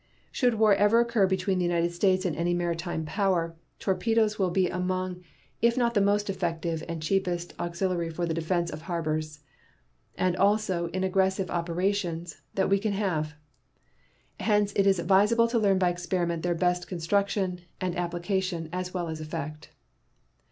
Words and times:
Should 0.31 0.55
war 0.55 0.73
ever 0.73 0.99
occur 0.99 1.27
between 1.27 1.59
the 1.59 1.65
United 1.65 1.91
States 1.93 2.25
and 2.25 2.35
any 2.35 2.55
maritime 2.55 3.05
power, 3.05 3.55
torpedoes 3.77 4.39
will 4.39 4.49
be 4.49 4.67
among 4.67 5.21
if 5.61 5.77
not 5.77 5.93
the 5.93 6.01
most 6.01 6.27
effective 6.27 6.83
and 6.89 7.03
cheapest 7.03 7.53
auxiliary 7.59 8.09
for 8.09 8.25
the 8.25 8.33
defense 8.33 8.71
of 8.71 8.81
harbors, 8.81 9.41
and 10.15 10.35
also 10.35 10.87
in 10.87 11.03
aggressive 11.03 11.51
operations, 11.51 12.41
that 12.55 12.67
we 12.67 12.79
can 12.79 12.93
have. 12.93 13.35
Hence 14.39 14.73
it 14.75 14.87
is 14.87 14.97
advisable 14.97 15.47
to 15.49 15.59
learn 15.59 15.77
by 15.77 15.89
experiment 15.89 16.41
their 16.41 16.55
best 16.55 16.87
construction 16.87 17.59
and 17.79 17.95
application, 17.95 18.69
as 18.73 18.95
well 18.95 19.07
as 19.07 19.21
effect. 19.21 19.69